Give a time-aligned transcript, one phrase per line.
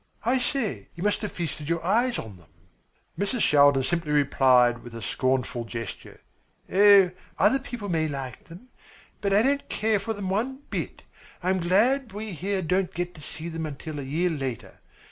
[0.25, 2.49] I say, you must have feasted your eyes on them!"
[3.19, 3.41] Mrs.
[3.41, 6.21] Shaldin simply replied with a scornful gesture.
[7.37, 8.69] "Other people may like them,
[9.21, 11.03] but I don't care for them one bit.
[11.43, 14.79] I am glad we here don't get to see them until a year later.